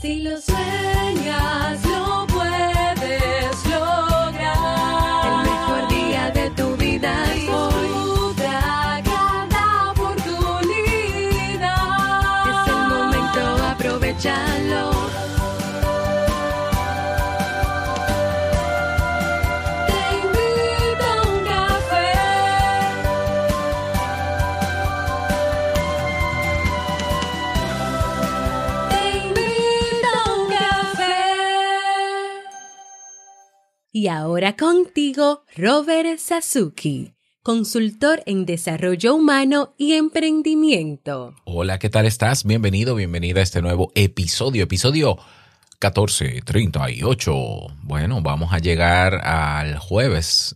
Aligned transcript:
Si 0.00 0.20
lo 0.22 0.40
sueñas, 0.40 1.80
Y 33.98 34.06
ahora 34.06 34.54
contigo, 34.54 35.42
Robert 35.56 36.20
Sasuki, 36.20 37.14
consultor 37.42 38.22
en 38.26 38.46
desarrollo 38.46 39.16
humano 39.16 39.74
y 39.76 39.94
emprendimiento. 39.94 41.34
Hola, 41.44 41.80
¿qué 41.80 41.90
tal 41.90 42.06
estás? 42.06 42.44
Bienvenido, 42.44 42.94
bienvenida 42.94 43.40
a 43.40 43.42
este 43.42 43.60
nuevo 43.60 43.90
episodio, 43.96 44.62
episodio 44.62 45.16
1438. 45.82 47.34
Bueno, 47.82 48.22
vamos 48.22 48.52
a 48.52 48.58
llegar 48.58 49.16
al 49.16 49.78
jueves, 49.78 50.54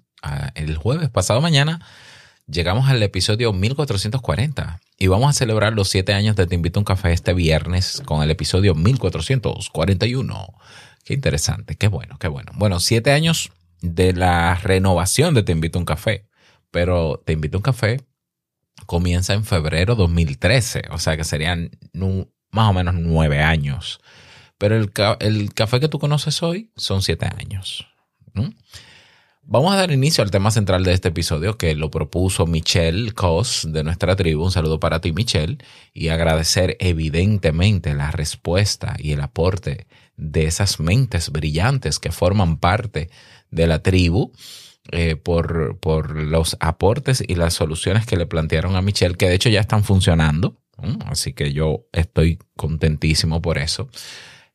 el 0.54 0.76
jueves 0.76 1.10
pasado 1.10 1.40
mañana, 1.40 1.84
llegamos 2.46 2.88
al 2.88 3.02
episodio 3.02 3.52
1440 3.52 4.78
y 4.98 5.08
vamos 5.08 5.30
a 5.30 5.32
celebrar 5.32 5.72
los 5.72 5.88
siete 5.88 6.14
años 6.14 6.36
de 6.36 6.46
Te 6.46 6.54
Invito 6.54 6.78
a 6.78 6.82
un 6.82 6.84
Café 6.84 7.12
este 7.12 7.32
viernes 7.34 8.02
con 8.04 8.22
el 8.22 8.30
episodio 8.30 8.76
1441. 8.76 10.46
Qué 11.04 11.14
interesante, 11.14 11.74
qué 11.76 11.88
bueno, 11.88 12.16
qué 12.18 12.28
bueno. 12.28 12.52
Bueno, 12.54 12.78
siete 12.80 13.12
años 13.12 13.50
de 13.80 14.12
la 14.12 14.54
renovación 14.54 15.34
de 15.34 15.42
Te 15.42 15.52
Invito 15.52 15.78
a 15.78 15.80
un 15.80 15.84
Café, 15.86 16.26
pero 16.70 17.20
Te 17.24 17.32
Invito 17.32 17.56
a 17.56 17.60
un 17.60 17.62
Café 17.62 18.00
comienza 18.86 19.34
en 19.34 19.44
febrero 19.44 19.94
2013, 19.94 20.84
o 20.90 20.98
sea 20.98 21.16
que 21.16 21.24
serían 21.24 21.70
más 22.50 22.70
o 22.70 22.72
menos 22.72 22.94
nueve 22.94 23.40
años. 23.40 24.00
Pero 24.58 24.76
el, 24.76 24.92
ca- 24.92 25.16
el 25.20 25.52
café 25.54 25.80
que 25.80 25.88
tú 25.88 25.98
conoces 25.98 26.42
hoy 26.42 26.70
son 26.76 27.02
siete 27.02 27.26
años. 27.26 27.86
Vamos 29.44 29.72
a 29.72 29.76
dar 29.76 29.90
inicio 29.90 30.22
al 30.22 30.30
tema 30.30 30.52
central 30.52 30.84
de 30.84 30.92
este 30.92 31.08
episodio 31.08 31.58
que 31.58 31.74
lo 31.74 31.90
propuso 31.90 32.46
Michelle 32.46 33.10
Cos 33.12 33.66
de 33.70 33.82
nuestra 33.82 34.14
tribu. 34.14 34.44
Un 34.44 34.52
saludo 34.52 34.78
para 34.78 35.00
ti, 35.00 35.12
Michelle, 35.12 35.58
y 35.92 36.08
agradecer 36.08 36.76
evidentemente 36.78 37.92
la 37.94 38.12
respuesta 38.12 38.94
y 38.98 39.12
el 39.12 39.20
aporte 39.20 39.88
de 40.16 40.44
esas 40.44 40.80
mentes 40.80 41.30
brillantes 41.30 41.98
que 41.98 42.12
forman 42.12 42.58
parte 42.58 43.10
de 43.50 43.66
la 43.66 43.82
tribu 43.82 44.32
eh, 44.90 45.16
por, 45.16 45.78
por 45.78 46.16
los 46.16 46.56
aportes 46.60 47.22
y 47.26 47.34
las 47.36 47.54
soluciones 47.54 48.06
que 48.06 48.16
le 48.16 48.26
plantearon 48.26 48.76
a 48.76 48.82
Michelle, 48.82 49.16
que 49.16 49.28
de 49.28 49.34
hecho 49.34 49.48
ya 49.48 49.60
están 49.60 49.84
funcionando. 49.84 50.58
Así 51.06 51.32
que 51.32 51.52
yo 51.52 51.86
estoy 51.92 52.38
contentísimo 52.56 53.40
por 53.40 53.58
eso. 53.58 53.88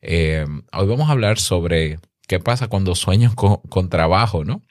Eh, 0.02 0.44
hoy 0.72 0.86
vamos 0.86 1.08
a 1.08 1.12
hablar 1.12 1.38
sobre 1.38 1.98
qué 2.26 2.38
pasa 2.38 2.68
cuando 2.68 2.94
sueños 2.94 3.34
con, 3.34 3.56
con 3.68 3.88
trabajo, 3.88 4.44
¿no? 4.44 4.62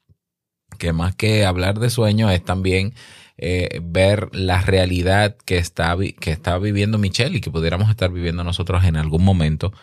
Que 0.77 0.93
más 0.93 1.15
que 1.15 1.45
hablar 1.45 1.79
de 1.79 1.89
sueños 1.89 2.31
es 2.31 2.43
también 2.43 2.93
eh, 3.37 3.79
ver 3.83 4.29
la 4.33 4.61
realidad 4.61 5.37
que 5.45 5.57
está, 5.57 5.95
que 6.19 6.31
está 6.31 6.57
viviendo 6.57 6.97
Michelle 6.97 7.37
y 7.37 7.41
que 7.41 7.51
pudiéramos 7.51 7.89
estar 7.89 8.11
viviendo 8.11 8.43
nosotros 8.43 8.83
en 8.83 8.95
algún 8.95 9.23
momento 9.23 9.73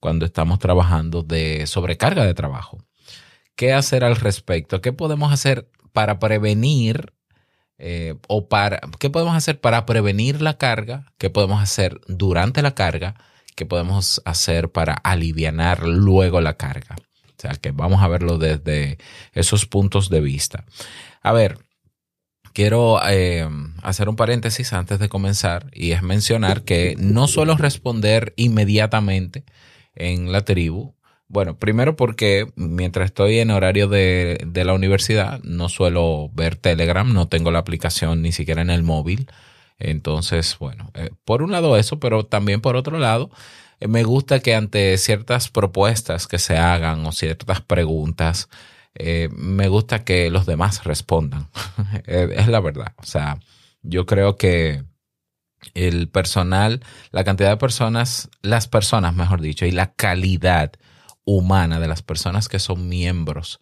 cuando 0.00 0.24
estamos 0.24 0.58
trabajando 0.58 1.22
de 1.22 1.66
sobrecarga 1.66 2.24
de 2.24 2.34
trabajo. 2.34 2.78
¿Qué 3.54 3.72
hacer 3.72 4.04
al 4.04 4.16
respecto? 4.16 4.80
¿Qué 4.80 4.92
podemos 4.92 5.32
hacer 5.32 5.70
para 5.92 6.18
prevenir 6.18 7.14
eh, 7.78 8.14
o 8.28 8.48
para 8.48 8.80
qué 8.98 9.10
podemos 9.10 9.34
hacer 9.34 9.60
para 9.60 9.86
prevenir 9.86 10.42
la 10.42 10.58
carga? 10.58 11.12
¿Qué 11.18 11.30
podemos 11.30 11.62
hacer 11.62 12.00
durante 12.06 12.62
la 12.62 12.74
carga? 12.74 13.14
¿Qué 13.54 13.64
podemos 13.64 14.20
hacer 14.26 14.70
para 14.70 14.94
alivianar 14.94 15.86
luego 15.86 16.40
la 16.42 16.58
carga? 16.58 16.96
O 16.98 17.40
sea, 17.40 17.52
que 17.52 17.70
vamos 17.70 18.02
a 18.02 18.08
verlo 18.08 18.38
desde 18.38 18.98
esos 19.32 19.66
puntos 19.66 20.10
de 20.10 20.20
vista. 20.20 20.64
A 21.22 21.32
ver, 21.32 21.58
quiero 22.52 22.98
eh, 23.06 23.46
hacer 23.82 24.08
un 24.08 24.16
paréntesis 24.16 24.72
antes 24.72 24.98
de 24.98 25.08
comenzar 25.08 25.70
y 25.72 25.92
es 25.92 26.02
mencionar 26.02 26.62
que 26.62 26.96
no 26.98 27.26
suelo 27.28 27.56
responder 27.56 28.32
inmediatamente 28.36 29.44
en 29.96 30.32
la 30.32 30.44
tribu. 30.44 30.94
Bueno, 31.28 31.58
primero 31.58 31.96
porque 31.96 32.46
mientras 32.54 33.06
estoy 33.06 33.40
en 33.40 33.50
horario 33.50 33.88
de, 33.88 34.38
de 34.46 34.64
la 34.64 34.74
universidad 34.74 35.40
no 35.42 35.68
suelo 35.68 36.30
ver 36.32 36.56
Telegram, 36.56 37.12
no 37.12 37.28
tengo 37.28 37.50
la 37.50 37.58
aplicación 37.58 38.22
ni 38.22 38.32
siquiera 38.32 38.62
en 38.62 38.70
el 38.70 38.84
móvil. 38.84 39.28
Entonces, 39.78 40.56
bueno, 40.58 40.90
eh, 40.94 41.10
por 41.24 41.42
un 41.42 41.52
lado 41.52 41.76
eso, 41.76 41.98
pero 42.00 42.24
también 42.24 42.60
por 42.60 42.76
otro 42.76 42.98
lado, 42.98 43.30
eh, 43.80 43.88
me 43.88 44.04
gusta 44.04 44.40
que 44.40 44.54
ante 44.54 44.96
ciertas 44.98 45.50
propuestas 45.50 46.26
que 46.26 46.38
se 46.38 46.56
hagan 46.56 47.04
o 47.06 47.12
ciertas 47.12 47.60
preguntas, 47.60 48.48
eh, 48.94 49.28
me 49.32 49.68
gusta 49.68 50.04
que 50.04 50.30
los 50.30 50.46
demás 50.46 50.84
respondan. 50.84 51.48
Es 52.06 52.48
la 52.48 52.60
verdad. 52.60 52.94
O 52.98 53.04
sea, 53.04 53.38
yo 53.82 54.06
creo 54.06 54.36
que 54.36 54.84
el 55.74 56.08
personal, 56.08 56.82
la 57.10 57.24
cantidad 57.24 57.50
de 57.50 57.56
personas, 57.56 58.28
las 58.42 58.68
personas, 58.68 59.14
mejor 59.14 59.40
dicho, 59.40 59.66
y 59.66 59.70
la 59.70 59.92
calidad 59.92 60.72
humana 61.24 61.80
de 61.80 61.88
las 61.88 62.02
personas 62.02 62.48
que 62.48 62.58
son 62.58 62.88
miembros 62.88 63.60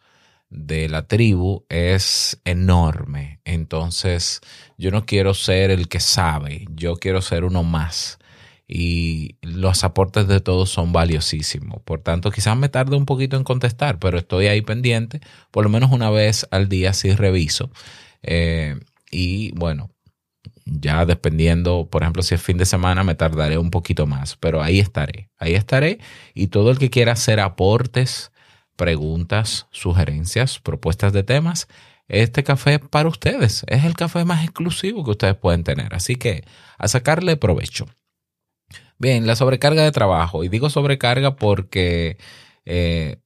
de 0.51 0.89
la 0.89 1.07
tribu 1.07 1.65
es 1.69 2.41
enorme. 2.45 3.41
Entonces, 3.45 4.41
yo 4.79 4.91
no 4.91 5.05
quiero 5.05 5.35
ser 5.35 5.71
el 5.71 5.89
que 5.89 6.01
sabe, 6.01 6.67
yo 6.71 6.97
quiero 6.97 7.23
ser 7.23 7.45
uno 7.45 7.65
más. 7.65 8.19
Y 8.67 9.37
los 9.43 9.85
aportes 9.85 10.27
de 10.27 10.41
todos 10.41 10.71
son 10.71 10.93
valiosísimos. 10.93 11.83
Por 11.83 12.01
tanto, 12.01 12.31
quizás 12.31 12.57
me 12.57 12.71
tarde 12.71 12.97
un 12.97 13.05
poquito 13.05 13.37
en 13.37 13.45
contestar, 13.45 13.99
pero 13.99 14.17
estoy 14.17 14.47
ahí 14.47 14.63
pendiente. 14.63 15.21
Por 15.51 15.65
lo 15.65 15.71
menos 15.71 15.93
una 15.93 16.09
vez 16.11 16.47
al 16.51 16.69
día 16.69 16.95
sí 16.95 17.15
reviso. 17.15 17.71
Eh, 18.23 18.81
y 19.11 19.53
bueno, 19.53 19.91
ya 20.65 21.05
dependiendo, 21.05 21.89
por 21.91 22.03
ejemplo, 22.03 22.23
si 22.23 22.35
es 22.35 22.43
fin 22.43 22.57
de 22.57 22.67
semana, 22.67 23.05
me 23.05 23.15
tardaré 23.15 23.59
un 23.59 23.71
poquito 23.71 24.07
más, 24.07 24.37
pero 24.37 24.63
ahí 24.63 24.81
estaré, 24.81 25.31
ahí 25.39 25.55
estaré. 25.55 25.99
Y 26.35 26.49
todo 26.49 26.71
el 26.71 26.79
que 26.79 26.91
quiera 26.91 27.13
hacer 27.13 27.41
aportes, 27.41 28.33
preguntas, 28.77 29.67
sugerencias, 29.71 30.59
propuestas 30.59 31.13
de 31.13 31.23
temas, 31.23 31.69
este 32.09 32.45
café 32.45 32.79
para 32.79 33.09
ustedes. 33.09 33.65
Es 33.69 33.85
el 33.85 33.95
café 33.95 34.25
más 34.25 34.45
exclusivo 34.45 35.05
que 35.05 35.13
ustedes 35.13 35.37
pueden 35.37 35.65
tener. 35.65 35.95
Así 35.95 36.17
que 36.17 36.45
a 36.79 36.89
sacarle 36.89 37.37
provecho. 37.37 37.87
Bien, 38.99 39.27
la 39.27 39.37
sobrecarga 39.37 39.83
de 39.83 39.93
trabajo. 39.93 40.45
Y 40.45 40.49
digo 40.49 40.71
sobrecarga 40.71 41.37
porque 41.37 42.19
eh, 42.65 43.19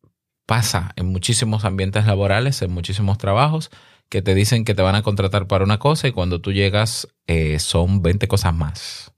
pasa 0.49 0.93
en 0.97 1.13
muchísimos 1.13 1.67
ambientes 1.67 2.07
laborales, 2.07 2.63
en 2.63 2.73
muchísimos 2.73 3.19
trabajos, 3.19 3.71
que 4.09 4.23
te 4.23 4.35
dicen 4.35 4.65
que 4.65 4.75
te 4.75 4.81
van 4.81 4.95
a 4.95 5.03
contratar 5.03 5.47
para 5.47 5.63
una 5.63 5.79
cosa 5.79 6.09
y 6.09 6.13
cuando 6.13 6.41
tú 6.41 6.55
llegas 6.55 7.07
eh, 7.27 7.59
son 7.59 8.01
20 8.01 8.27
cosas 8.29 8.55
más. 8.55 9.13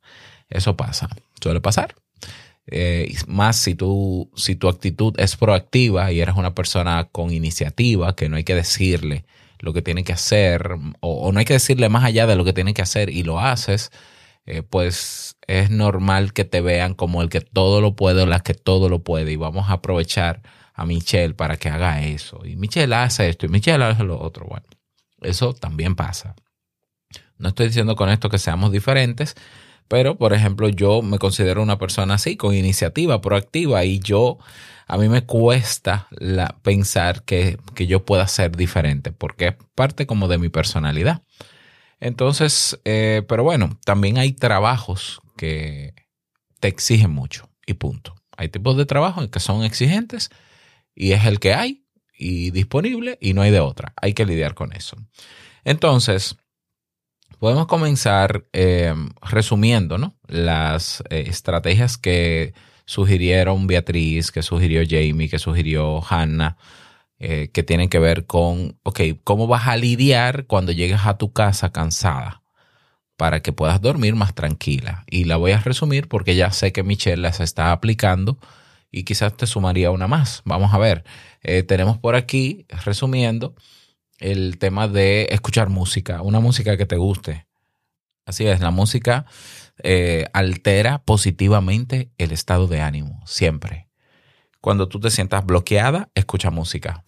Eso 0.49 0.77
pasa, 0.77 1.09
suele 1.41 1.61
pasar. 1.61 1.95
Eh, 2.67 3.15
más 3.29 3.55
si 3.55 3.77
tú, 3.77 4.33
si 4.35 4.57
tu 4.57 4.69
actitud 4.69 5.15
es 5.19 5.37
proactiva 5.37 6.11
y 6.11 6.21
eres 6.21 6.35
una 6.35 6.53
persona 6.53 7.09
con 7.13 7.33
iniciativa, 7.33 8.17
que 8.17 8.29
no 8.29 8.35
hay 8.35 8.43
que 8.43 8.57
decirle 8.57 9.25
lo 9.61 9.73
que 9.73 9.83
tiene 9.83 10.03
que 10.03 10.13
hacer 10.13 10.73
o, 10.99 11.29
o 11.29 11.31
no 11.31 11.39
hay 11.39 11.45
que 11.45 11.53
decirle 11.53 11.89
más 11.89 12.03
allá 12.03 12.27
de 12.27 12.35
lo 12.35 12.45
que 12.45 12.53
tiene 12.53 12.75
que 12.75 12.83
hacer 12.83 13.09
y 13.09 13.23
lo 13.23 13.39
haces, 13.39 13.93
eh, 14.47 14.63
pues 14.63 15.37
es 15.47 15.71
normal 15.71 16.33
que 16.33 16.45
te 16.45 16.61
vean 16.61 16.95
como 16.95 17.23
el 17.23 17.29
que 17.29 17.41
todo 17.41 17.81
lo 17.81 17.95
puede 17.95 18.23
o 18.23 18.27
la 18.27 18.41
que 18.41 18.55
todo 18.55 18.89
lo 18.89 19.05
puede 19.05 19.31
y 19.31 19.37
vamos 19.37 19.71
a 19.71 19.75
aprovechar 19.75 20.43
a 20.81 20.87
Michelle 20.87 21.35
para 21.35 21.59
que 21.59 21.69
haga 21.69 22.01
eso. 22.01 22.41
Y 22.45 22.57
Michelle 22.57 22.95
hace 22.95 23.29
esto 23.29 23.45
y 23.45 23.51
Michelle 23.51 23.85
hace 23.85 24.03
lo 24.03 24.19
otro. 24.19 24.47
Bueno, 24.47 24.65
eso 25.21 25.53
también 25.53 25.95
pasa. 25.95 26.35
No 27.37 27.51
estoy 27.51 27.67
diciendo 27.67 27.97
con 27.97 28.09
esto 28.09 28.31
que 28.31 28.39
seamos 28.39 28.73
diferentes, 28.73 29.35
pero 29.89 30.17
por 30.17 30.33
ejemplo 30.33 30.71
yo 30.71 31.03
me 31.03 31.19
considero 31.19 31.63
una 31.63 31.77
persona 31.77 32.15
así, 32.15 32.39
con 32.39 32.55
iniciativa, 32.55 33.21
proactiva 33.21 33.85
y 33.85 33.99
yo, 33.99 34.39
a 34.87 34.97
mí 34.97 35.11
me 35.11 35.23
cuesta 35.27 36.09
la, 36.13 36.57
pensar 36.63 37.25
que, 37.25 37.59
que 37.75 37.87
yo 37.87 38.07
pueda 38.07 38.27
ser 38.27 38.57
diferente 38.57 39.13
porque 39.13 39.49
es 39.49 39.55
parte 39.75 40.07
como 40.07 40.29
de 40.29 40.39
mi 40.39 40.49
personalidad. 40.49 41.21
Entonces, 42.01 42.81
eh, 42.87 43.23
pero 43.29 43.45
bueno, 43.45 43.79
también 43.85 44.17
hay 44.17 44.33
trabajos 44.33 45.21
que 45.37 45.93
te 46.59 46.69
exigen 46.69 47.11
mucho 47.11 47.51
y 47.67 47.75
punto. 47.75 48.15
Hay 48.39 48.49
tipos 48.49 48.79
de 48.79 48.87
trabajo 48.87 49.31
que 49.31 49.41
son 49.41 49.63
exigentes 49.63 50.31
y 50.95 51.13
es 51.13 51.25
el 51.25 51.41
que 51.41 51.55
hay 51.55 51.85
y 52.17 52.51
disponible 52.51 53.19
y 53.21 53.35
no 53.35 53.43
hay 53.43 53.51
de 53.51 53.61
otra. 53.61 53.93
Hay 53.97 54.13
que 54.13 54.27
lidiar 54.27 54.55
con 54.55 54.73
eso. 54.75 54.97
Entonces, 55.65 56.37
podemos 57.39 57.67
comenzar 57.67 58.45
eh, 58.53 58.95
resumiendo 59.23 59.99
¿no? 59.99 60.17
las 60.27 61.03
eh, 61.11 61.25
estrategias 61.27 61.97
que 61.97 62.55
sugirieron 62.85 63.67
Beatriz, 63.67 64.31
que 64.31 64.43
sugirió 64.43 64.83
Jamie, 64.89 65.29
que 65.29 65.39
sugirió 65.39 66.03
Hannah, 66.09 66.57
eh, 67.19 67.51
que 67.53 67.63
tienen 67.63 67.89
que 67.89 67.99
ver 67.99 68.27
con, 68.27 68.79
ok, 68.83 69.01
¿cómo 69.25 69.47
vas 69.47 69.69
a 69.69 69.77
lidiar 69.77 70.47
cuando 70.47 70.73
llegues 70.73 71.01
a 71.05 71.17
tu 71.17 71.33
casa 71.33 71.71
cansada? 71.71 72.43
Para 73.17 73.41
que 73.41 73.53
puedas 73.53 73.81
dormir 73.81 74.15
más 74.15 74.35
tranquila. 74.35 75.05
Y 75.07 75.25
la 75.25 75.37
voy 75.37 75.53
a 75.53 75.61
resumir 75.61 76.09
porque 76.09 76.35
ya 76.35 76.51
sé 76.51 76.73
que 76.73 76.83
Michelle 76.83 77.21
las 77.23 77.41
está 77.41 77.73
aplicando 77.73 78.39
y 78.91 79.05
quizás 79.05 79.37
te 79.37 79.47
sumaría 79.47 79.91
una 79.91 80.09
más. 80.09 80.43
Vamos 80.45 80.75
a 80.75 80.79
ver. 80.79 81.05
Eh, 81.43 81.63
tenemos 81.63 81.99
por 81.99 82.15
aquí, 82.15 82.67
resumiendo, 82.85 83.55
el 84.19 84.59
tema 84.59 84.89
de 84.89 85.29
escuchar 85.31 85.69
música, 85.69 86.23
una 86.23 86.41
música 86.41 86.77
que 86.77 86.87
te 86.87 86.97
guste. 86.97 87.47
Así 88.27 88.47
es, 88.47 88.61
la 88.61 88.71
música 88.71 89.27
eh, 89.83 90.27
altera 90.33 91.03
positivamente 91.03 92.13
el 92.19 92.33
estado 92.33 92.67
de 92.67 92.81
ánimo, 92.81 93.23
siempre. 93.27 93.89
Cuando 94.61 94.89
tú 94.89 95.01
te 95.01 95.11
sientas 95.11 95.45
bloqueada, 95.47 96.11
escucha 96.15 96.51
música. 96.51 97.03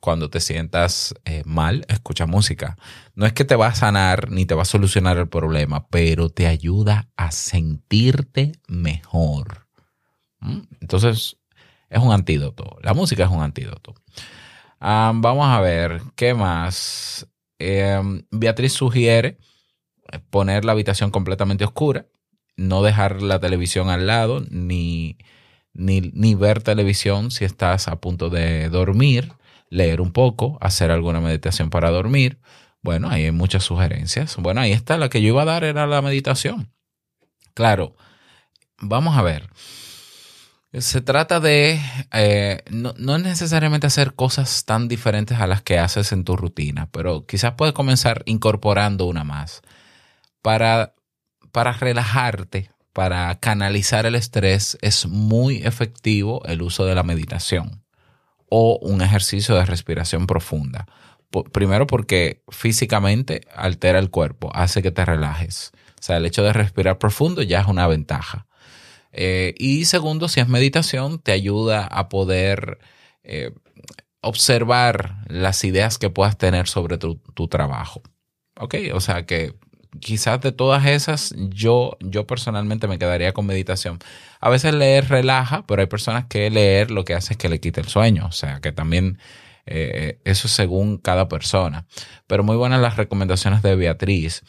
Cuando 0.00 0.30
te 0.30 0.40
sientas 0.40 1.14
eh, 1.24 1.42
mal, 1.44 1.84
escucha 1.88 2.26
música. 2.26 2.76
No 3.14 3.26
es 3.26 3.32
que 3.32 3.44
te 3.44 3.56
va 3.56 3.68
a 3.68 3.74
sanar 3.74 4.30
ni 4.30 4.46
te 4.46 4.54
va 4.54 4.62
a 4.62 4.66
solucionar 4.66 5.16
el 5.16 5.28
problema, 5.28 5.88
pero 5.88 6.28
te 6.28 6.46
ayuda 6.46 7.10
a 7.16 7.32
sentirte 7.32 8.52
mejor. 8.68 9.61
¿Mm? 10.42 10.60
Entonces, 10.80 11.38
es 11.88 12.02
un 12.02 12.12
antídoto. 12.12 12.78
La 12.82 12.94
música 12.94 13.24
es 13.24 13.30
un 13.30 13.42
antídoto. 13.42 13.94
vamos 14.80 15.46
a 15.46 15.60
ver, 15.60 16.02
¿qué 16.16 16.34
más? 16.34 17.26
Em, 17.58 18.24
Beatriz 18.30 18.72
sugiere 18.72 19.38
poner 20.30 20.64
la 20.64 20.72
habitación 20.72 21.10
completamente 21.10 21.64
oscura, 21.64 22.06
no 22.56 22.82
dejar 22.82 23.22
la 23.22 23.38
televisión 23.40 23.88
al 23.88 24.06
lado, 24.06 24.44
ni, 24.50 25.16
ni, 25.74 26.34
ver 26.34 26.62
televisión 26.62 27.30
si 27.30 27.44
estás 27.44 27.88
a 27.88 28.00
punto 28.00 28.30
de 28.30 28.68
dormir, 28.68 29.32
leer 29.70 30.00
un 30.00 30.12
poco, 30.12 30.58
hacer 30.60 30.90
alguna 30.90 31.20
meditación 31.20 31.70
para 31.70 31.90
dormir. 31.90 32.38
Bueno, 32.82 33.08
hay 33.08 33.30
muchas 33.30 33.62
sugerencias. 33.64 34.36
Bueno, 34.36 34.60
ahí 34.60 34.72
está, 34.72 34.98
la 34.98 35.08
que 35.08 35.22
yo 35.22 35.28
iba 35.28 35.42
a 35.42 35.46
dar 35.46 35.64
era 35.64 35.86
la 35.86 36.02
meditación. 36.02 36.72
Claro, 37.54 37.94
vamos 38.80 39.16
a 39.16 39.22
ver. 39.22 39.48
Se 40.78 41.02
trata 41.02 41.38
de 41.38 41.78
eh, 42.12 42.62
no, 42.70 43.18
necesariamente 43.18 43.86
hacer 43.86 44.14
cosas 44.14 44.64
tan 44.64 44.88
diferentes 44.88 45.38
a 45.38 45.46
las 45.46 45.60
que 45.60 45.78
haces 45.78 46.12
en 46.12 46.24
tu 46.24 46.34
rutina, 46.34 46.88
pero 46.90 47.26
quizás 47.26 47.54
puedes 47.58 47.74
comenzar 47.74 48.22
incorporando 48.24 49.04
una 49.04 49.22
más 49.22 49.60
para, 50.40 50.94
para 51.52 51.72
relajarte, 51.72 52.70
para 52.94 53.38
canalizar 53.38 54.06
el 54.06 54.14
estrés, 54.14 54.78
es 54.80 55.06
muy 55.06 55.58
efectivo 55.58 56.42
el 56.46 56.62
uso 56.62 56.86
de 56.86 56.94
la 56.94 57.02
meditación 57.02 57.82
o 58.48 58.78
un 58.80 59.02
ejercicio 59.02 59.54
de 59.54 59.66
respiración 59.66 60.26
profunda. 60.26 60.86
Primero 61.52 61.86
porque 61.86 62.42
físicamente 62.48 63.42
altera 63.54 63.98
el 63.98 64.10
cuerpo, 64.10 64.50
hace 64.54 64.82
que 64.82 64.90
te 64.90 65.04
relajes. 65.04 65.72
O 66.00 66.02
sea, 66.02 66.16
el 66.16 66.24
hecho 66.26 66.42
de 66.42 66.52
respirar 66.54 66.98
profundo 66.98 67.42
ya 67.42 67.60
es 67.60 67.66
una 67.66 67.86
ventaja. 67.86 68.46
Eh, 69.12 69.54
y 69.58 69.84
segundo, 69.84 70.28
si 70.28 70.40
es 70.40 70.48
meditación, 70.48 71.20
te 71.20 71.32
ayuda 71.32 71.86
a 71.86 72.08
poder 72.08 72.78
eh, 73.22 73.52
observar 74.20 75.24
las 75.28 75.64
ideas 75.64 75.98
que 75.98 76.10
puedas 76.10 76.38
tener 76.38 76.68
sobre 76.68 76.98
tu, 76.98 77.16
tu 77.34 77.48
trabajo. 77.48 78.02
¿Ok? 78.56 78.74
O 78.94 79.00
sea 79.00 79.26
que 79.26 79.54
quizás 80.00 80.40
de 80.40 80.52
todas 80.52 80.86
esas, 80.86 81.34
yo, 81.36 81.96
yo 82.00 82.26
personalmente 82.26 82.88
me 82.88 82.98
quedaría 82.98 83.32
con 83.32 83.46
meditación. 83.46 83.98
A 84.40 84.50
veces 84.50 84.74
leer 84.74 85.08
relaja, 85.08 85.64
pero 85.66 85.82
hay 85.82 85.88
personas 85.88 86.26
que 86.26 86.50
leer 86.50 86.90
lo 86.90 87.04
que 87.04 87.14
hace 87.14 87.34
es 87.34 87.38
que 87.38 87.48
le 87.48 87.60
quite 87.60 87.80
el 87.80 87.88
sueño. 87.88 88.26
O 88.26 88.32
sea, 88.32 88.60
que 88.60 88.72
también 88.72 89.18
eh, 89.66 90.20
eso 90.24 90.46
es 90.48 90.52
según 90.52 90.98
cada 90.98 91.28
persona. 91.28 91.86
Pero 92.26 92.44
muy 92.44 92.56
buenas 92.56 92.80
las 92.80 92.96
recomendaciones 92.96 93.62
de 93.62 93.76
Beatriz. 93.76 94.42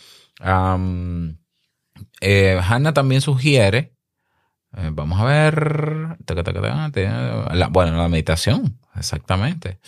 Eh, 2.21 2.59
Hannah 2.61 2.93
también 2.93 3.21
sugiere, 3.21 3.92
eh, 4.77 4.89
vamos 4.91 5.19
a 5.19 5.25
ver, 5.25 6.17
bueno, 7.69 7.97
la 7.97 8.07
meditación, 8.07 8.77
exactamente. 8.95 9.79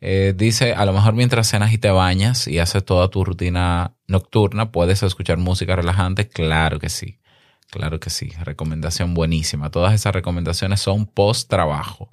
Eh, 0.00 0.34
dice, 0.36 0.72
a 0.72 0.84
lo 0.86 0.92
mejor 0.92 1.14
mientras 1.14 1.48
cenas 1.48 1.72
y 1.72 1.78
te 1.78 1.90
bañas 1.90 2.48
y 2.48 2.58
haces 2.58 2.84
toda 2.84 3.08
tu 3.08 3.24
rutina 3.24 3.94
nocturna, 4.06 4.72
puedes 4.72 5.02
escuchar 5.02 5.38
música 5.38 5.76
relajante. 5.76 6.28
Claro 6.28 6.78
que 6.78 6.88
sí, 6.88 7.18
claro 7.70 8.00
que 8.00 8.10
sí. 8.10 8.30
Recomendación 8.44 9.14
buenísima. 9.14 9.70
Todas 9.70 9.94
esas 9.94 10.14
recomendaciones 10.14 10.80
son 10.80 11.06
post 11.06 11.50
trabajo. 11.50 12.10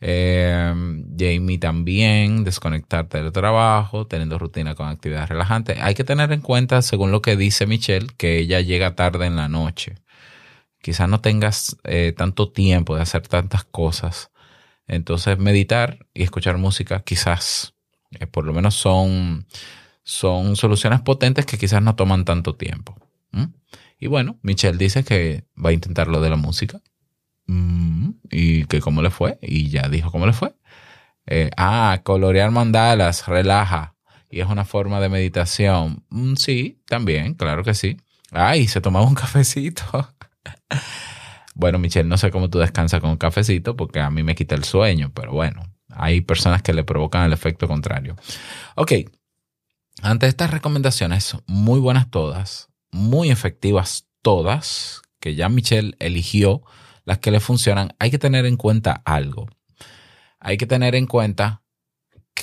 Eh, 0.00 0.74
Jamie 1.16 1.58
también, 1.58 2.42
desconectarte 2.42 3.22
del 3.22 3.30
trabajo, 3.30 4.06
teniendo 4.08 4.36
rutina 4.36 4.74
con 4.74 4.88
actividades 4.88 5.28
relajantes. 5.28 5.78
Hay 5.80 5.94
que 5.94 6.02
tener 6.02 6.32
en 6.32 6.40
cuenta, 6.40 6.82
según 6.82 7.12
lo 7.12 7.22
que 7.22 7.36
dice 7.36 7.66
Michelle, 7.66 8.08
que 8.16 8.38
ella 8.38 8.60
llega 8.60 8.96
tarde 8.96 9.26
en 9.26 9.36
la 9.36 9.48
noche. 9.48 9.94
Quizás 10.82 11.08
no 11.08 11.20
tengas 11.20 11.78
eh, 11.84 12.12
tanto 12.14 12.50
tiempo 12.52 12.96
de 12.96 13.02
hacer 13.02 13.26
tantas 13.26 13.64
cosas 13.64 14.32
entonces, 14.86 15.38
meditar 15.38 16.06
y 16.12 16.22
escuchar 16.22 16.58
música 16.58 17.02
quizás, 17.02 17.74
eh, 18.10 18.26
por 18.26 18.44
lo 18.44 18.52
menos 18.52 18.74
son, 18.74 19.46
son 20.02 20.56
soluciones 20.56 21.00
potentes 21.00 21.46
que 21.46 21.58
quizás 21.58 21.82
no 21.82 21.94
toman 21.96 22.24
tanto 22.24 22.54
tiempo. 22.54 22.96
Y 23.98 24.08
bueno, 24.08 24.36
Michelle 24.42 24.76
dice 24.76 25.04
que 25.04 25.44
va 25.56 25.70
a 25.70 25.72
intentar 25.72 26.08
lo 26.08 26.20
de 26.20 26.28
la 26.28 26.36
música. 26.36 26.80
Y 28.30 28.64
que 28.64 28.80
cómo 28.80 29.00
le 29.00 29.10
fue. 29.10 29.38
Y 29.40 29.68
ya 29.68 29.88
dijo 29.88 30.10
cómo 30.10 30.26
le 30.26 30.32
fue. 30.32 30.54
Eh, 31.26 31.50
ah, 31.56 32.00
colorear 32.02 32.50
mandalas, 32.50 33.28
relaja. 33.28 33.94
Y 34.28 34.40
es 34.40 34.48
una 34.48 34.64
forma 34.64 35.00
de 35.00 35.08
meditación. 35.08 36.04
Mm, 36.10 36.34
sí, 36.34 36.82
también, 36.86 37.34
claro 37.34 37.62
que 37.62 37.74
sí. 37.74 37.96
Ay, 38.32 38.66
se 38.66 38.80
tomaba 38.80 39.06
un 39.06 39.14
cafecito. 39.14 39.84
Bueno, 41.54 41.78
Michelle, 41.78 42.08
no 42.08 42.16
sé 42.16 42.30
cómo 42.30 42.48
tú 42.48 42.58
descansas 42.58 43.00
con 43.00 43.10
un 43.10 43.16
cafecito 43.16 43.76
porque 43.76 44.00
a 44.00 44.10
mí 44.10 44.22
me 44.22 44.34
quita 44.34 44.54
el 44.54 44.64
sueño, 44.64 45.12
pero 45.14 45.32
bueno, 45.32 45.62
hay 45.90 46.22
personas 46.22 46.62
que 46.62 46.72
le 46.72 46.84
provocan 46.84 47.24
el 47.24 47.32
efecto 47.32 47.68
contrario. 47.68 48.16
Ok, 48.74 48.92
ante 50.00 50.26
estas 50.26 50.50
recomendaciones, 50.50 51.36
muy 51.46 51.78
buenas 51.78 52.10
todas, 52.10 52.68
muy 52.90 53.30
efectivas 53.30 54.08
todas, 54.22 55.02
que 55.20 55.34
ya 55.34 55.48
Michelle 55.48 55.94
eligió 55.98 56.62
las 57.04 57.18
que 57.18 57.30
le 57.30 57.40
funcionan, 57.40 57.94
hay 57.98 58.10
que 58.10 58.18
tener 58.18 58.46
en 58.46 58.56
cuenta 58.56 59.02
algo. 59.04 59.48
Hay 60.40 60.56
que 60.56 60.66
tener 60.66 60.94
en 60.94 61.06
cuenta 61.06 61.62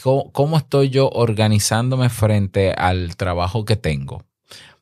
cómo, 0.04 0.32
cómo 0.32 0.58
estoy 0.58 0.90
yo 0.90 1.10
organizándome 1.10 2.10
frente 2.10 2.72
al 2.74 3.18
trabajo 3.18 3.66
que 3.66 3.76
tengo. 3.76 4.24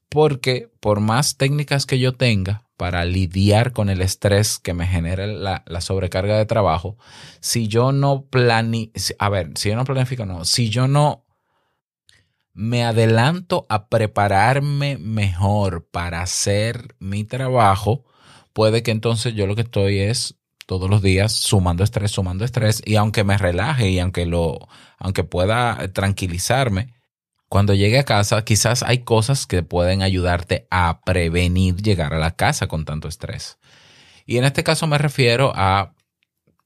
Porque 0.10 0.72
por 0.80 1.00
más 1.00 1.38
técnicas 1.38 1.86
que 1.86 2.00
yo 2.00 2.14
tenga, 2.14 2.67
para 2.78 3.04
lidiar 3.06 3.74
con 3.74 3.90
el 3.90 4.02
estrés 4.02 4.60
que 4.60 4.76
me 4.76 4.86
genera 4.86 5.26
la, 5.26 5.82
sobrecarga 5.82 6.38
de 6.38 6.46
trabajo, 6.46 6.98
si 7.42 7.68
yo 7.68 7.92
no 7.92 8.26
planifico, 8.26 9.16
a 9.20 9.30
ver, 9.30 9.52
si 9.56 9.70
yo 9.70 9.76
no 9.76 9.84
planifico, 9.84 10.26
no, 10.26 10.46
si 10.46 10.70
yo 10.70 10.88
no 10.88 11.26
me 12.54 12.84
adelanto 12.84 13.66
a 13.70 13.88
prepararme 13.90 14.98
mejor 14.98 15.88
para 15.90 16.22
hacer 16.22 16.96
mi 17.00 17.24
trabajo, 17.24 18.06
puede 18.54 18.84
que 18.84 18.92
entonces 18.92 19.34
yo 19.34 19.48
lo 19.48 19.56
que 19.56 19.62
estoy 19.62 20.00
es 20.00 20.36
todos 20.68 20.90
los 20.90 21.02
días 21.02 21.34
sumando 21.34 21.84
estrés, 21.84 22.12
sumando 22.12 22.46
estrés, 22.46 22.82
y 22.86 22.96
aunque 22.96 23.24
me 23.24 23.38
relaje 23.38 23.90
y 23.90 24.00
aunque 24.00 24.26
lo, 24.26 24.68
aunque 25.00 25.24
pueda 25.24 25.92
tranquilizarme, 25.94 26.97
cuando 27.50 27.74
llegue 27.74 28.00
a 28.00 28.04
casa, 28.04 28.44
quizás 28.44 28.84
hay 28.84 29.00
cosas 29.00 29.48
que 29.48 29.64
pueden 29.64 30.02
ayudarte 30.02 30.68
a 30.70 31.02
prevenir 31.06 31.78
llegar 31.78 32.14
a 32.14 32.20
la 32.20 32.32
casa 32.32 32.68
con 32.68 32.86
tanto 32.86 33.08
estrés. 33.08 33.58
Y 34.26 34.38
en 34.38 34.44
este 34.44 34.64
caso 34.64 34.88
me 34.88 34.98
refiero 34.98 35.54
a 35.56 35.94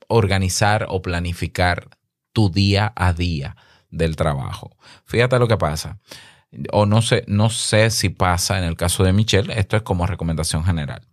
organizar 0.07 0.88
o 0.89 1.01
planificar 1.01 1.89
tu 2.33 2.50
día 2.50 2.91
a 2.95 3.13
día 3.13 3.55
del 3.91 4.15
trabajo. 4.15 4.75
Fíjate 5.05 5.38
lo 5.38 5.47
que 5.47 5.57
pasa. 5.57 6.00
O 6.71 6.85
no 6.85 7.01
sé, 7.01 7.23
no 7.27 7.50
sé 7.50 7.91
si 7.91 8.09
pasa 8.09 8.57
en 8.57 8.65
el 8.65 8.75
caso 8.75 9.03
de 9.03 9.13
Michelle, 9.13 9.57
esto 9.57 9.77
es 9.77 9.83
como 9.83 10.07
recomendación 10.07 10.65
general. 10.65 11.07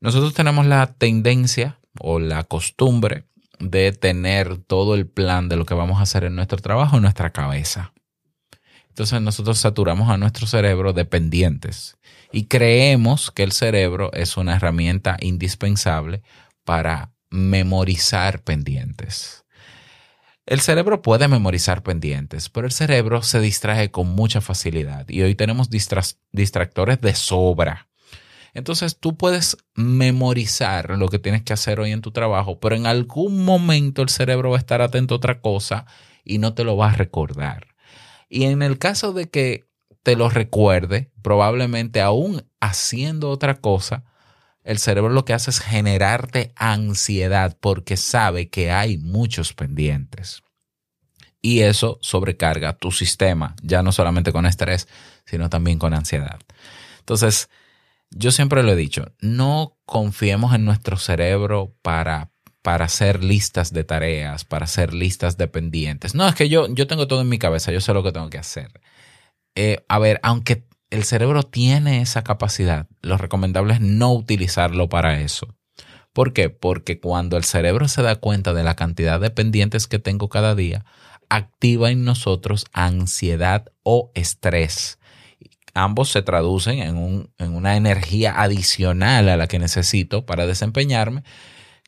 Nosotros 0.00 0.34
tenemos 0.34 0.66
la 0.66 0.86
tendencia 0.94 1.80
o 1.98 2.18
la 2.18 2.44
costumbre 2.44 3.24
de 3.58 3.92
tener 3.92 4.58
todo 4.58 4.94
el 4.94 5.06
plan 5.06 5.48
de 5.48 5.56
lo 5.56 5.66
que 5.66 5.74
vamos 5.74 5.98
a 5.98 6.02
hacer 6.02 6.24
en 6.24 6.36
nuestro 6.36 6.58
trabajo 6.58 6.96
en 6.96 7.02
nuestra 7.02 7.30
cabeza. 7.30 7.92
Entonces 8.90 9.22
nosotros 9.22 9.58
saturamos 9.58 10.10
a 10.10 10.18
nuestro 10.18 10.46
cerebro 10.46 10.92
de 10.92 11.06
pendientes 11.06 11.96
y 12.32 12.44
creemos 12.44 13.30
que 13.30 13.42
el 13.42 13.52
cerebro 13.52 14.12
es 14.12 14.36
una 14.36 14.56
herramienta 14.56 15.16
indispensable 15.20 16.22
para 16.64 17.12
memorizar 17.30 18.42
pendientes. 18.42 19.44
El 20.46 20.60
cerebro 20.60 21.00
puede 21.00 21.28
memorizar 21.28 21.82
pendientes, 21.82 22.48
pero 22.48 22.66
el 22.66 22.72
cerebro 22.72 23.22
se 23.22 23.40
distrae 23.40 23.92
con 23.92 24.08
mucha 24.08 24.40
facilidad 24.40 25.08
y 25.08 25.22
hoy 25.22 25.36
tenemos 25.36 25.70
distractores 25.70 27.00
de 27.00 27.14
sobra. 27.14 27.88
Entonces 28.52 28.98
tú 28.98 29.16
puedes 29.16 29.56
memorizar 29.76 30.98
lo 30.98 31.08
que 31.08 31.20
tienes 31.20 31.42
que 31.42 31.52
hacer 31.52 31.78
hoy 31.78 31.92
en 31.92 32.00
tu 32.00 32.10
trabajo, 32.10 32.58
pero 32.58 32.74
en 32.74 32.86
algún 32.86 33.44
momento 33.44 34.02
el 34.02 34.08
cerebro 34.08 34.50
va 34.50 34.56
a 34.56 34.58
estar 34.58 34.82
atento 34.82 35.14
a 35.14 35.18
otra 35.18 35.40
cosa 35.40 35.86
y 36.24 36.38
no 36.38 36.52
te 36.52 36.64
lo 36.64 36.76
va 36.76 36.90
a 36.90 36.94
recordar. 36.94 37.69
Y 38.30 38.44
en 38.44 38.62
el 38.62 38.78
caso 38.78 39.12
de 39.12 39.28
que 39.28 39.66
te 40.02 40.16
lo 40.16 40.30
recuerde, 40.30 41.10
probablemente 41.20 42.00
aún 42.00 42.46
haciendo 42.60 43.28
otra 43.28 43.56
cosa, 43.56 44.04
el 44.62 44.78
cerebro 44.78 45.10
lo 45.10 45.24
que 45.24 45.34
hace 45.34 45.50
es 45.50 45.60
generarte 45.60 46.52
ansiedad 46.56 47.58
porque 47.60 47.96
sabe 47.96 48.48
que 48.48 48.70
hay 48.70 48.98
muchos 48.98 49.52
pendientes. 49.52 50.42
Y 51.42 51.60
eso 51.60 51.98
sobrecarga 52.02 52.76
tu 52.76 52.92
sistema, 52.92 53.56
ya 53.62 53.82
no 53.82 53.92
solamente 53.92 54.32
con 54.32 54.46
estrés, 54.46 54.88
sino 55.24 55.50
también 55.50 55.78
con 55.78 55.92
ansiedad. 55.92 56.38
Entonces, 57.00 57.48
yo 58.10 58.30
siempre 58.30 58.62
lo 58.62 58.72
he 58.72 58.76
dicho, 58.76 59.12
no 59.20 59.78
confiemos 59.86 60.54
en 60.54 60.64
nuestro 60.64 60.96
cerebro 60.98 61.74
para, 61.82 62.29
para 62.62 62.86
hacer 62.86 63.24
listas 63.24 63.72
de 63.72 63.84
tareas, 63.84 64.44
para 64.44 64.64
hacer 64.64 64.92
listas 64.94 65.36
de 65.36 65.48
pendientes. 65.48 66.14
No, 66.14 66.28
es 66.28 66.34
que 66.34 66.48
yo, 66.48 66.66
yo 66.68 66.86
tengo 66.86 67.08
todo 67.08 67.20
en 67.22 67.28
mi 67.28 67.38
cabeza, 67.38 67.72
yo 67.72 67.80
sé 67.80 67.94
lo 67.94 68.02
que 68.02 68.12
tengo 68.12 68.30
que 68.30 68.38
hacer. 68.38 68.80
Eh, 69.54 69.84
a 69.88 69.98
ver, 69.98 70.20
aunque 70.22 70.66
el 70.90 71.04
cerebro 71.04 71.42
tiene 71.42 72.02
esa 72.02 72.22
capacidad, 72.22 72.86
lo 73.02 73.16
recomendable 73.16 73.74
es 73.74 73.80
no 73.80 74.12
utilizarlo 74.12 74.88
para 74.88 75.20
eso. 75.20 75.56
¿Por 76.12 76.32
qué? 76.32 76.50
Porque 76.50 77.00
cuando 77.00 77.36
el 77.36 77.44
cerebro 77.44 77.88
se 77.88 78.02
da 78.02 78.16
cuenta 78.16 78.52
de 78.52 78.64
la 78.64 78.74
cantidad 78.74 79.20
de 79.20 79.30
pendientes 79.30 79.86
que 79.86 79.98
tengo 79.98 80.28
cada 80.28 80.54
día, 80.54 80.84
activa 81.28 81.90
en 81.90 82.04
nosotros 82.04 82.66
ansiedad 82.72 83.66
o 83.84 84.10
estrés 84.14 84.98
ambos 85.74 86.10
se 86.10 86.22
traducen 86.22 86.78
en, 86.78 87.52
una 87.52 87.76
energía 87.76 88.40
adicional 88.40 89.28
a 89.28 89.36
la 89.36 89.46
que 89.46 89.58
necesito 89.58 90.26
para 90.26 90.46
desempeñarme 90.46 91.22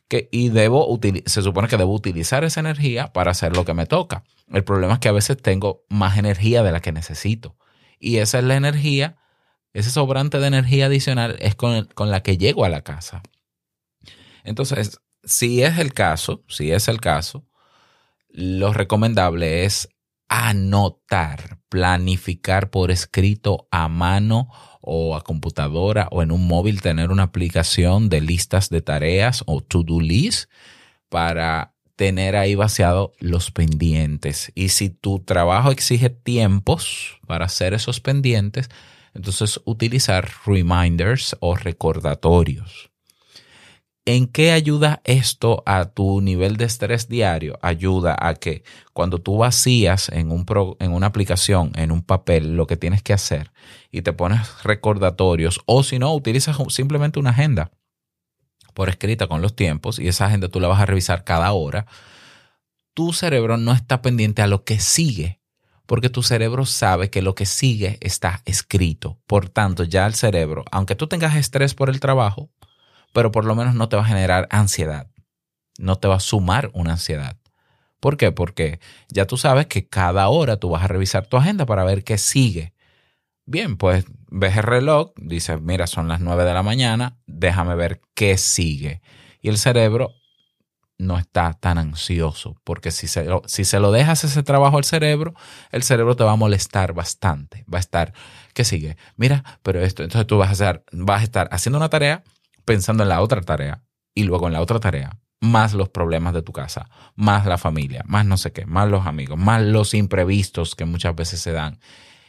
que, 0.09 0.29
y 0.31 0.51
debo 0.51 0.99
se 1.27 1.43
supone 1.43 1.69
que 1.69 1.77
debo 1.77 1.95
utilizar 1.95 2.45
esa 2.45 2.61
energía 2.61 3.13
para 3.13 3.31
hacer 3.31 3.57
lo 3.57 3.65
que 3.65 3.75
me 3.75 3.87
toca. 3.87 4.25
El 4.51 4.65
problema 4.65 4.95
es 4.95 4.99
que 4.99 5.09
a 5.09 5.13
veces 5.13 5.37
tengo 5.37 5.85
más 5.89 6.19
energía 6.19 6.63
de 6.63 6.73
la 6.73 6.81
que 6.81 6.93
necesito 6.93 7.57
y 7.99 8.19
esa 8.19 8.39
es 8.39 8.45
la 8.45 8.57
energía, 8.57 9.17
ese 9.73 9.91
sobrante 9.91 10.41
de 10.41 10.49
energía 10.49 10.87
adicional 10.87 11.37
es 11.39 11.55
con, 11.55 11.87
con 11.95 12.11
la 12.11 12.23
que 12.23 12.37
llego 12.37 12.65
a 12.65 12.69
la 12.69 12.83
casa. 12.83 13.23
Entonces, 14.45 15.01
si 15.23 15.63
es 15.63 15.79
el 15.79 15.95
caso, 15.95 16.45
si 16.49 16.73
es 16.73 16.89
el 16.89 17.01
caso, 17.01 17.47
lo 18.29 18.73
recomendable 18.73 19.65
es 19.65 19.89
anotar, 20.29 21.59
planificar 21.69 22.71
por 22.71 22.91
escrito 22.91 23.69
a 23.71 23.89
mano 23.89 24.49
o 24.83 25.17
a 25.17 25.25
computadora 25.25 26.09
o 26.11 26.23
en 26.23 26.31
un 26.31 26.47
móvil, 26.47 26.83
tener 26.83 27.11
una 27.11 27.23
aplicación 27.25 28.09
de 28.09 28.21
listas 28.21 28.69
de 28.69 28.83
tareas 28.83 29.43
o 29.47 29.63
to-do 29.63 30.01
list 30.01 30.51
para 31.09 31.73
tener 31.97 32.37
ahí 32.37 32.55
vaciado 32.55 33.13
los 33.19 33.51
pendientes. 33.51 34.53
Y 34.55 34.71
si 34.71 34.91
tu 34.91 35.21
trabajo 35.21 35.71
exige 35.71 36.11
tiempos 36.11 37.21
para 37.27 37.47
hacer 37.47 37.75
esos 37.75 38.01
pendientes, 38.01 38.69
entonces 39.15 39.61
utilizar 39.65 40.29
reminders 40.45 41.37
o 41.41 41.55
recordatorios. 41.55 42.92
¿En 44.05 44.27
qué 44.27 44.51
ayuda 44.51 45.01
esto 45.05 45.63
a 45.65 45.85
tu 45.85 46.21
nivel 46.21 46.57
de 46.57 46.65
estrés 46.65 47.09
diario? 47.09 47.57
Ayuda 47.63 48.17
a 48.19 48.35
que 48.35 48.65
cuando 48.93 49.21
tú 49.21 49.37
vacías 49.39 50.09
en, 50.09 50.33
un 50.33 50.45
en 50.81 50.93
una 50.93 51.07
aplicación, 51.07 51.71
en 51.77 51.93
un 51.93 52.03
papel, 52.03 52.57
lo 52.57 52.67
que 52.67 52.77
tienes 52.77 53.05
que 53.05 53.13
hacer 53.13 53.53
y 53.93 54.03
te 54.03 54.13
pones 54.13 54.65
recordatorios 54.65 55.61
o 55.67 55.85
si 55.85 56.01
no, 56.01 56.13
utilizas 56.15 56.57
simplemente 56.71 57.21
una 57.21 57.31
agenda 57.31 57.71
por 58.75 58.89
escrita 58.89 59.29
con 59.29 59.41
los 59.41 59.55
tiempos 59.55 60.01
y 60.01 60.09
esa 60.09 60.27
agenda 60.27 60.49
tú 60.49 60.59
la 60.59 60.67
vas 60.67 60.81
a 60.81 60.87
revisar 60.87 61.23
cada 61.23 61.53
hora, 61.53 61.87
tu 62.95 63.13
cerebro 63.13 63.57
no 63.57 63.73
está 63.73 64.03
pendiente 64.03 64.43
a 64.43 64.49
lo 64.49 64.65
que 64.65 64.81
sigue 64.81 65.41
porque 65.87 66.09
tu 66.09 66.25
cerebro 66.25 66.67
sabe 66.67 67.09
que 67.09 67.23
lo 67.23 67.37
que 67.37 67.47
sigue 67.47 67.99
está 68.01 68.43
escrito. 68.47 69.21
Por 69.27 69.49
tanto, 69.49 69.85
ya 69.85 70.07
el 70.07 70.15
cerebro, 70.15 70.65
aunque 70.73 70.97
tú 70.97 71.07
tengas 71.07 71.37
estrés 71.37 71.75
por 71.75 71.91
el 71.91 72.01
trabajo, 72.01 72.51
pero 73.13 73.31
por 73.31 73.45
lo 73.45 73.55
menos 73.55 73.75
no 73.75 73.89
te 73.89 73.97
va 73.97 74.03
a 74.03 74.07
generar 74.07 74.49
ansiedad, 74.51 75.09
no 75.79 75.97
te 75.97 76.09
va 76.09 76.17
a 76.17 76.21
sumar 76.21 76.71
una 76.75 76.93
ansiedad. 76.93 77.37
¿Por 78.01 78.17
qué? 78.17 78.33
Porque 78.33 78.81
ya 79.11 79.27
tú 79.27 79.37
sabes 79.37 79.67
que 79.67 79.87
cada 79.87 80.29
hora 80.29 80.57
tú 80.57 80.71
vas 80.71 80.83
a 80.83 80.89
revisar 80.89 81.27
tu 81.27 81.37
agenda 81.37 81.67
para 81.67 81.85
ver 81.85 82.03
qué 82.03 82.19
sigue. 82.19 82.75
Bien, 83.47 83.77
pues 83.77 84.07
ves 84.29 84.57
el 84.57 84.65
reloj, 84.65 85.13
dices, 85.17 85.61
mira, 85.61 85.87
son 85.87 86.09
las 86.09 86.21
9 86.21 86.45
de 86.45 86.55
la 86.55 86.63
mañana, 86.63 87.19
déjame 87.27 87.77
ver 87.77 88.01
qué 88.15 88.39
sigue. 88.39 89.03
Y 89.41 89.51
el 89.51 89.59
cerebro 89.59 90.15
no 90.99 91.19
está 91.19 91.53
tan 91.55 91.79
ansioso, 91.79 92.57
porque 92.65 92.91
si 92.91 93.09
se, 93.09 93.25
lo, 93.25 93.43
si 93.47 93.65
se 93.65 93.81
lo 93.81 93.93
dejas 93.93 94.25
ese 94.25 94.43
trabajo 94.43 94.79
al 94.79 94.85
cerebro, 94.85 95.35
el 95.71 95.83
cerebro 95.83 96.17
te 96.17 96.25
va 96.25 96.33
a 96.33 96.37
molestar 96.37 96.93
bastante. 96.95 97.65
Va 97.73 97.79
a 97.79 97.81
estar, 97.81 98.13
¿qué 98.55 98.65
sigue? 98.65 98.97
Mira, 99.17 99.45
pero 99.63 99.81
esto, 99.81 100.03
entonces 100.03 100.27
tú 100.27 100.39
vas 100.39 100.49
a, 100.49 100.53
hacer, 100.53 100.85
vas 100.93 101.21
a 101.21 101.25
estar 101.25 101.49
haciendo 101.53 101.79
una 101.79 101.89
tarea 101.89 102.23
pensando 102.65 103.03
en 103.03 103.09
la 103.09 103.21
otra 103.21 103.41
tarea 103.41 103.85
y 104.15 104.25
luego 104.25 104.47
en 104.47 104.53
la 104.53 104.61
otra 104.61 104.81
tarea, 104.81 105.19
más 105.41 105.75
los 105.75 105.89
problemas 105.89 106.35
de 106.35 106.43
tu 106.43 106.53
casa, 106.53 106.89
más 107.17 107.47
la 107.47 107.59
familia, 107.59 108.03
más 108.07 108.25
no 108.25 108.37
sé 108.37 108.53
qué, 108.53 108.65
más 108.65 108.89
los 108.89 109.07
amigos, 109.07 109.39
más 109.39 109.63
los 109.63 109.93
imprevistos 109.95 110.75
que 110.75 110.85
muchas 110.85 111.17
veces 111.17 111.41
se 111.41 111.53
dan 111.53 111.81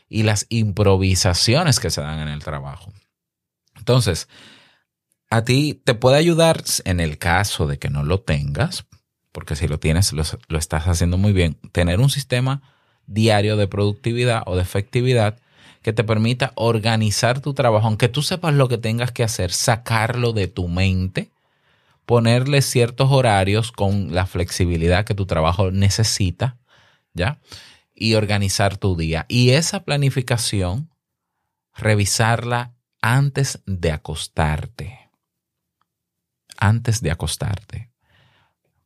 y 0.10 0.24
las 0.24 0.46
improvisaciones 0.50 1.80
que 1.80 1.90
se 1.90 2.02
dan 2.02 2.20
en 2.20 2.28
el 2.28 2.44
trabajo. 2.44 2.92
Entonces, 3.76 4.28
a 5.30 5.44
ti 5.44 5.82
te 5.84 5.96
puede 5.96 6.18
ayudar 6.18 6.64
en 6.86 7.00
el 7.00 7.18
caso 7.18 7.68
de 7.68 7.80
que 7.80 7.90
no 7.90 8.04
lo 8.04 8.22
tengas, 8.22 8.86
porque 9.32 9.56
si 9.56 9.68
lo 9.68 9.80
tienes, 9.80 10.14
lo, 10.14 10.58
estás 10.58 10.88
haciendo 10.88 11.18
muy 11.18 11.34
bien, 11.34 11.60
tener 11.72 12.00
un 12.00 12.10
sistema 12.10 12.62
diario 13.08 13.58
de 13.58 13.68
productividad 13.68 14.44
o 14.46 14.56
de 14.56 14.62
efectividad 14.62 15.40
que 15.84 15.94
te 15.94 16.04
permita 16.04 16.54
organizar 16.56 17.42
tu 17.42 17.54
trabajo, 17.54 17.88
aunque 17.88 18.08
tú 18.08 18.22
sepas 18.22 18.54
lo 18.54 18.70
que 18.70 18.78
tengas 18.78 19.12
que 19.12 19.24
hacer, 19.24 19.52
sacarlo 19.52 20.32
de 20.32 20.48
tu 20.48 20.70
mente, 20.70 21.32
ponerle 22.06 22.62
ciertos 22.62 23.12
horarios 23.12 23.72
con 23.72 24.16
la 24.16 24.26
flexibilidad 24.26 25.06
que 25.06 25.14
tu 25.14 25.26
trabajo 25.26 25.72
necesita, 25.72 26.58
¿ya? 27.14 27.40
Y 27.94 28.16
organizar 28.16 28.78
tu 28.78 28.96
día. 28.96 29.26
Y 29.28 29.52
esa 29.52 29.84
planificación, 29.84 30.90
revisarla 31.76 32.74
antes 33.02 33.62
de 33.66 33.92
acostarte. 33.92 35.10
Antes 36.58 37.02
de 37.02 37.12
acostarte. 37.12 37.92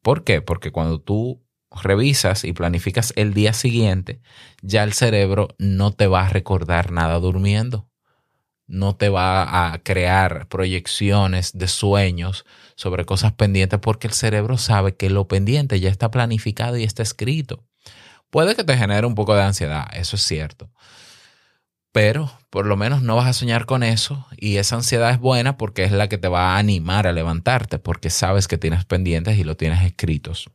¿Por 0.02 0.24
qué? 0.24 0.42
Porque 0.42 0.72
cuando 0.72 1.00
tú 1.00 1.44
revisas 1.72 2.44
y 2.44 2.54
planificas 2.54 3.14
el 3.16 3.34
día 3.34 3.54
siguiente, 3.54 4.22
ya 4.62 4.84
el 4.84 4.94
cerebro 4.94 5.50
no 5.58 5.92
te 5.92 6.08
va 6.08 6.26
a 6.26 6.30
recordar 6.30 6.92
nada 6.92 7.20
durmiendo. 7.20 7.88
No 8.70 8.98
te 8.98 9.08
va 9.08 9.72
a 9.72 9.80
crear 9.80 10.48
proyecciones 10.50 11.58
de 11.58 11.70
sueños 11.70 12.46
sobre 12.76 13.06
cosas 13.06 13.32
pendientes 13.32 13.80
porque 13.80 14.08
el 14.08 14.14
cerebro 14.14 14.58
sabe 14.58 14.98
que 14.98 15.10
lo 15.10 15.28
pendiente 15.28 15.80
ya 15.80 15.90
está 15.90 16.12
planificado 16.12 16.76
y 16.76 16.84
está 16.84 17.02
escrito. 17.02 17.64
Puede 18.30 18.56
que 18.56 18.66
te 18.66 18.78
genere 18.78 19.08
un 19.08 19.16
poco 19.16 19.36
de 19.36 19.44
ansiedad, 19.44 19.88
eso 19.94 20.18
es 20.18 20.22
cierto. 20.24 20.70
Pero 21.94 22.30
por 22.50 22.66
lo 22.66 22.76
menos 22.76 23.02
no 23.02 23.16
vas 23.16 23.28
a 23.28 23.34
soñar 23.34 23.66
con 23.66 23.84
eso 23.84 24.28
y 24.36 24.58
esa 24.58 24.76
ansiedad 24.76 25.12
es 25.12 25.20
buena 25.20 25.58
porque 25.58 25.86
es 25.86 25.94
la 25.94 26.10
que 26.10 26.18
te 26.18 26.28
va 26.28 26.56
a 26.56 26.58
animar 26.58 27.08
a 27.08 27.14
levantarte 27.14 27.80
porque 27.80 28.10
sabes 28.10 28.50
que 28.50 28.58
tienes 28.58 28.84
pendientes 28.84 29.38
y 29.38 29.46
lo 29.46 29.56
tienes 29.56 29.82
escritos 29.84 30.50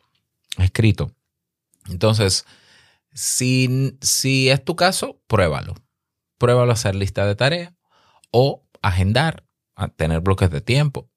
escrito. 0.58 1.14
Entonces, 1.88 2.46
si, 3.12 3.96
si 4.00 4.50
es 4.50 4.64
tu 4.64 4.76
caso, 4.76 5.20
pruébalo. 5.26 5.74
Pruébalo 6.38 6.70
a 6.70 6.74
hacer 6.74 6.94
lista 6.94 7.26
de 7.26 7.34
tareas 7.34 7.72
o 8.30 8.66
agendar, 8.82 9.44
a 9.76 9.88
tener 9.88 10.20
bloques 10.20 10.50
de 10.50 10.60
tiempo 10.60 11.10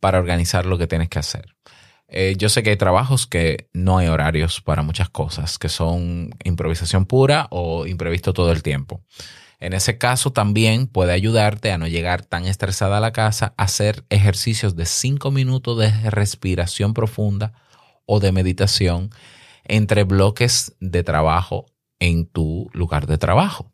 para 0.00 0.18
organizar 0.18 0.66
lo 0.66 0.78
que 0.78 0.86
tienes 0.86 1.08
que 1.08 1.18
hacer. 1.18 1.56
Eh, 2.08 2.34
yo 2.38 2.48
sé 2.48 2.62
que 2.62 2.70
hay 2.70 2.76
trabajos 2.76 3.26
que 3.26 3.68
no 3.72 3.98
hay 3.98 4.06
horarios 4.08 4.60
para 4.60 4.82
muchas 4.82 5.08
cosas, 5.08 5.58
que 5.58 5.68
son 5.68 6.30
improvisación 6.44 7.06
pura 7.06 7.48
o 7.50 7.86
imprevisto 7.86 8.32
todo 8.32 8.52
el 8.52 8.62
tiempo. 8.62 9.02
En 9.58 9.72
ese 9.72 9.98
caso 9.98 10.32
también 10.32 10.86
puede 10.86 11.12
ayudarte 11.12 11.72
a 11.72 11.78
no 11.78 11.88
llegar 11.88 12.24
tan 12.24 12.44
estresada 12.44 12.98
a 12.98 13.00
la 13.00 13.12
casa, 13.12 13.54
hacer 13.56 14.04
ejercicios 14.10 14.76
de 14.76 14.86
5 14.86 15.30
minutos 15.30 15.78
de 15.78 15.90
respiración 16.10 16.94
profunda 16.94 17.54
o 18.06 18.20
de 18.20 18.32
meditación 18.32 19.10
entre 19.64 20.04
bloques 20.04 20.74
de 20.80 21.02
trabajo 21.02 21.66
en 21.98 22.26
tu 22.26 22.70
lugar 22.72 23.06
de 23.06 23.18
trabajo. 23.18 23.72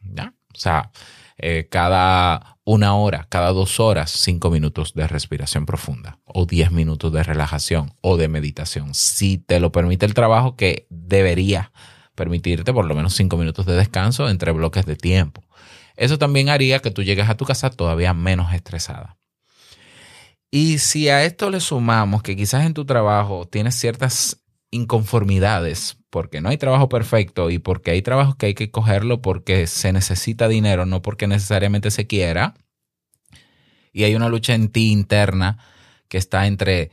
¿Ya? 0.00 0.34
O 0.54 0.58
sea, 0.58 0.90
eh, 1.36 1.68
cada 1.70 2.58
una 2.64 2.96
hora, 2.96 3.26
cada 3.28 3.52
dos 3.52 3.78
horas, 3.78 4.10
cinco 4.10 4.50
minutos 4.50 4.92
de 4.94 5.06
respiración 5.06 5.66
profunda 5.66 6.18
o 6.24 6.46
diez 6.46 6.72
minutos 6.72 7.12
de 7.12 7.22
relajación 7.22 7.94
o 8.00 8.16
de 8.16 8.28
meditación. 8.28 8.94
Si 8.94 9.38
te 9.38 9.60
lo 9.60 9.70
permite 9.70 10.04
el 10.04 10.14
trabajo, 10.14 10.56
que 10.56 10.86
debería 10.90 11.72
permitirte 12.14 12.72
por 12.72 12.84
lo 12.84 12.94
menos 12.94 13.14
cinco 13.14 13.36
minutos 13.36 13.66
de 13.66 13.76
descanso 13.76 14.28
entre 14.28 14.50
bloques 14.52 14.84
de 14.84 14.96
tiempo. 14.96 15.42
Eso 15.96 16.18
también 16.18 16.48
haría 16.48 16.80
que 16.80 16.90
tú 16.90 17.02
llegues 17.02 17.28
a 17.28 17.36
tu 17.36 17.44
casa 17.44 17.70
todavía 17.70 18.14
menos 18.14 18.52
estresada. 18.52 19.16
Y 20.50 20.78
si 20.78 21.08
a 21.08 21.24
esto 21.24 21.50
le 21.50 21.60
sumamos 21.60 22.22
que 22.22 22.36
quizás 22.36 22.64
en 22.64 22.74
tu 22.74 22.86
trabajo 22.86 23.46
tienes 23.46 23.74
ciertas 23.74 24.42
inconformidades, 24.70 25.98
porque 26.10 26.40
no 26.40 26.48
hay 26.48 26.56
trabajo 26.56 26.88
perfecto 26.88 27.50
y 27.50 27.58
porque 27.58 27.90
hay 27.90 28.02
trabajos 28.02 28.36
que 28.36 28.46
hay 28.46 28.54
que 28.54 28.70
cogerlo 28.70 29.20
porque 29.20 29.66
se 29.66 29.92
necesita 29.92 30.48
dinero, 30.48 30.86
no 30.86 31.02
porque 31.02 31.26
necesariamente 31.26 31.90
se 31.90 32.06
quiera, 32.06 32.54
y 33.92 34.04
hay 34.04 34.14
una 34.14 34.28
lucha 34.28 34.54
en 34.54 34.68
ti 34.68 34.90
interna 34.90 35.58
que 36.08 36.18
está 36.18 36.46
entre, 36.46 36.92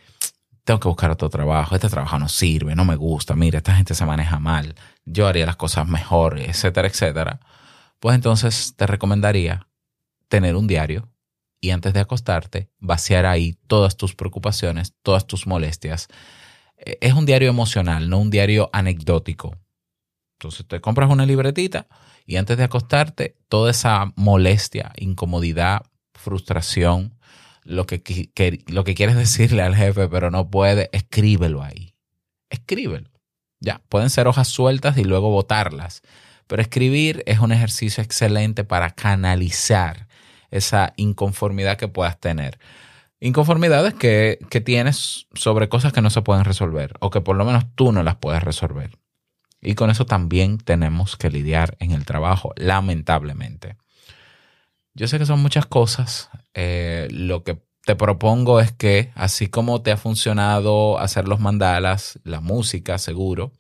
tengo 0.64 0.80
que 0.80 0.88
buscar 0.90 1.12
otro 1.12 1.30
trabajo, 1.30 1.76
este 1.76 1.90
trabajo 1.90 2.20
no 2.20 2.28
sirve, 2.28 2.76
no 2.76 2.84
me 2.84 2.96
gusta, 2.96 3.36
mira, 3.36 3.58
esta 3.58 3.76
gente 3.76 3.96
se 3.96 4.06
maneja 4.06 4.40
mal, 4.40 4.76
yo 5.06 5.28
haría 5.28 5.46
las 5.46 5.56
cosas 5.56 5.88
mejor, 5.88 6.40
etcétera, 6.40 6.88
etcétera, 6.88 7.40
pues 8.00 8.16
entonces 8.16 8.76
te 8.76 8.88
recomendaría 8.88 9.68
tener 10.28 10.56
un 10.56 10.68
diario 10.68 11.10
y 11.66 11.72
antes 11.72 11.94
de 11.94 12.00
acostarte, 12.00 12.70
vaciar 12.78 13.26
ahí 13.26 13.58
todas 13.66 13.98
tus 13.98 14.14
preocupaciones, 14.14 14.94
todas 15.02 15.26
tus 15.26 15.48
molestias. 15.48 16.08
Eh, 16.78 17.00
es 17.02 17.14
un 17.14 17.26
diario 17.26 17.50
emocional, 17.50 18.08
no 18.08 18.20
un 18.20 18.30
diario 18.30 18.70
anecdótico. 18.72 19.58
Entonces 20.38 20.68
te 20.68 20.80
compras 20.80 21.10
una 21.10 21.26
libretita 21.26 21.88
y 22.28 22.36
antes 22.36 22.58
de 22.58 22.66
acostarte, 22.66 23.36
toda 23.50 23.72
esa 23.72 24.14
molestia, 24.16 24.94
incomodidad, 24.98 25.82
frustración, 26.14 27.18
lo 27.64 27.88
que, 27.88 28.04
lo 28.68 28.84
que 28.84 28.94
quieres 28.94 29.16
decirle 29.26 29.64
al 29.64 29.76
jefe 29.76 30.08
pero 30.08 30.30
no 30.30 30.52
puede, 30.52 30.92
escríbelo 30.94 31.64
ahí. 31.64 31.96
Escríbelo. 32.52 33.10
Ya, 33.60 33.82
pueden 33.90 34.12
ser 34.12 34.28
hojas 34.28 34.50
sueltas 34.50 35.00
y 35.00 35.04
luego 35.04 35.32
botarlas, 35.32 36.04
pero 36.46 36.62
escribir 36.62 37.24
es 37.26 37.40
un 37.40 37.52
ejercicio 37.52 38.04
excelente 38.04 38.64
para 38.64 38.92
canalizar 38.92 40.08
esa 40.52 40.94
inconformidad 40.96 41.78
que 41.78 41.88
puedas 41.88 42.20
tener. 42.20 42.60
Inconformidades 43.20 43.94
que, 43.94 44.40
que 44.50 44.62
tienes 44.62 45.28
sobre 45.34 45.70
cosas 45.70 45.94
que 45.94 46.02
no 46.02 46.10
se 46.10 46.22
pueden 46.22 46.46
resolver 46.46 46.94
o 47.00 47.10
que 47.10 47.22
por 47.22 47.36
lo 47.36 47.46
menos 47.46 47.66
tú 47.76 47.92
no 47.92 48.04
las 48.04 48.16
puedes 48.18 48.44
resolver. 48.44 48.98
Y 49.62 49.76
con 49.76 49.90
eso 49.90 50.06
también 50.06 50.58
tenemos 50.60 51.18
que 51.18 51.30
lidiar 51.30 51.76
en 51.80 51.92
el 51.92 52.06
trabajo, 52.06 52.54
lamentablemente. 52.56 53.78
Yo 54.94 55.08
sé 55.08 55.18
que 55.18 55.26
son 55.26 55.42
muchas 55.42 55.66
cosas. 55.66 56.30
Eh, 56.54 57.08
lo 57.12 57.44
que 57.44 57.62
te 57.86 57.96
propongo 57.96 58.60
es 58.60 58.72
que, 58.72 59.12
así 59.16 59.48
como 59.48 59.82
te 59.82 59.92
ha 59.92 59.98
funcionado 59.98 61.00
hacer 61.00 61.28
los 61.28 61.40
mandalas, 61.40 62.20
la 62.24 62.42
música, 62.42 62.98
seguro, 62.98 63.52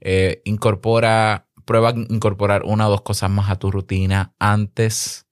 eh, 0.00 0.42
incorpora, 0.44 1.46
prueba 1.64 1.92
incorporar 2.08 2.62
una 2.64 2.88
o 2.88 2.90
dos 2.90 3.02
cosas 3.02 3.30
más 3.30 3.50
a 3.50 3.56
tu 3.56 3.70
rutina 3.70 4.34
antes 4.38 5.26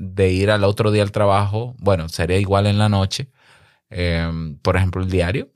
de 0.00 0.32
ir 0.32 0.50
al 0.50 0.64
otro 0.64 0.90
día 0.90 1.02
al 1.02 1.12
trabajo, 1.12 1.76
bueno, 1.78 2.08
sería 2.08 2.38
igual 2.38 2.66
en 2.66 2.78
la 2.78 2.88
noche. 2.88 3.28
Em, 3.90 4.56
por 4.56 4.76
ejemplo, 4.76 5.02
el 5.02 5.10
diario. 5.10 5.50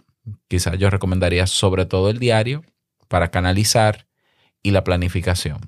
Quizás 0.48 0.78
yo 0.78 0.90
recomendaría 0.90 1.46
sobre 1.46 1.86
todo 1.86 2.10
el 2.10 2.18
diario 2.18 2.62
para 3.08 3.30
canalizar 3.30 4.06
y 4.62 4.70
la 4.70 4.84
planificación 4.84 5.60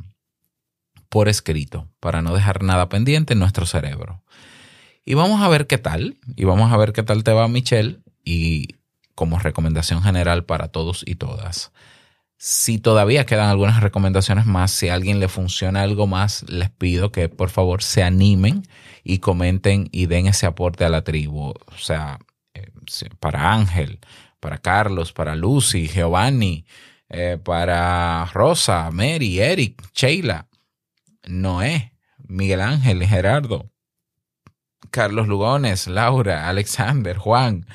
por 1.09 1.29
escrito, 1.29 1.89
para 2.01 2.21
no 2.21 2.35
dejar 2.35 2.63
nada 2.63 2.89
pendiente 2.89 3.33
en 3.33 3.39
nuestro 3.39 3.65
cerebro. 3.65 4.23
Y 5.05 5.15
vamos 5.15 5.41
a 5.41 5.49
ver 5.49 5.67
qué 5.67 5.79
tal, 5.79 6.19
y 6.35 6.45
vamos 6.45 6.73
a 6.73 6.77
ver 6.77 6.93
qué 6.93 7.03
tal 7.03 7.25
te 7.25 7.33
va 7.33 7.49
Michelle, 7.49 8.01
y 8.25 8.75
como 9.15 9.39
recomendación 9.39 10.03
general 10.03 10.45
para 10.45 10.69
todos 10.69 11.03
y 11.07 11.15
todas. 11.15 11.73
Si 12.39 12.79
todavía 12.79 13.25
quedan 13.25 13.49
algunas 13.49 13.81
recomendaciones 13.81 14.45
más, 14.45 14.71
si 14.71 14.89
a 14.89 14.95
alguien 14.95 15.21
le 15.21 15.29
funciona 15.29 15.83
algo 15.83 16.07
más, 16.07 16.45
les 16.49 16.71
pido 16.71 17.11
que 17.11 17.29
por 17.29 17.49
favor 17.49 17.83
se 17.83 18.03
animen 18.03 18.63
y 19.03 19.19
comenten 19.19 19.89
y 19.91 20.07
den 20.07 20.27
ese 20.27 20.47
aporte 20.47 20.85
a 20.85 20.91
la 20.91 21.03
tribu. 21.03 21.51
O 21.51 21.79
sea, 21.79 22.19
eh, 22.53 22.71
para 23.21 23.53
Ángel, 23.55 24.01
para 24.39 24.59
Carlos, 24.59 25.13
para 25.13 25.35
Lucy, 25.35 25.89
Giovanni, 25.89 26.67
eh, 27.09 27.39
para 27.43 28.27
Rosa, 28.27 28.91
Mary, 28.91 29.41
Eric, 29.41 29.83
Sheila, 29.95 30.49
Noé, 31.27 31.95
Miguel 32.19 32.61
Ángel, 32.61 33.07
Gerardo, 33.07 33.71
Carlos 34.91 35.27
Lugones, 35.27 35.87
Laura, 35.87 36.49
Alexander, 36.49 37.17
Juan, 37.17 37.67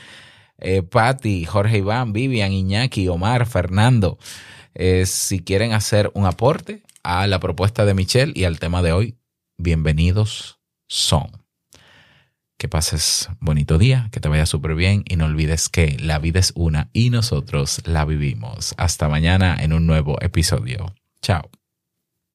eh, 0.62 0.84
Patti, 0.84 1.46
Jorge 1.46 1.80
Iván, 1.80 2.14
Vivian, 2.14 2.52
Iñaki, 2.52 3.08
Omar, 3.08 3.46
Fernando. 3.46 4.18
Eh, 4.74 5.06
si 5.06 5.40
quieren 5.40 5.74
hacer 5.74 6.12
un 6.14 6.26
aporte 6.26 6.84
a 7.04 7.28
la 7.28 7.40
propuesta 7.40 7.86
de 7.86 7.94
Michelle 7.94 8.34
y 8.36 8.46
al 8.46 8.60
tema 8.60 8.82
de 8.82 8.94
hoy, 8.94 9.18
bienvenidos 9.58 10.60
son. 10.88 11.44
Que 12.58 12.70
pases 12.70 13.30
bonito 13.40 13.80
día, 13.80 14.10
que 14.12 14.20
te 14.20 14.30
vaya 14.30 14.46
súper 14.46 14.76
bien 14.76 15.04
y 15.08 15.16
no 15.16 15.26
olvides 15.26 15.68
que 15.68 15.98
la 16.00 16.20
vida 16.20 16.40
es 16.40 16.54
una 16.56 16.90
y 16.94 17.10
nosotros 17.10 17.82
la 17.86 18.06
vivimos. 18.06 18.76
Hasta 18.78 19.10
mañana 19.10 19.58
en 19.60 19.74
un 19.74 19.88
nuevo 19.88 20.22
episodio. 20.22 20.94
Chao. 21.22 21.50